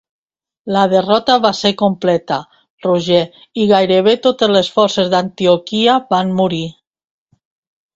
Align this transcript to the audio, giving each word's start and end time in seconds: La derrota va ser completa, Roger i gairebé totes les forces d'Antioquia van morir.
La 0.75 0.85
derrota 0.93 1.35
va 1.43 1.51
ser 1.57 1.71
completa, 1.81 2.39
Roger 2.87 3.21
i 3.65 3.69
gairebé 3.75 4.19
totes 4.27 4.57
les 4.59 4.75
forces 4.81 5.15
d'Antioquia 5.17 6.03
van 6.13 6.39
morir. 6.45 6.69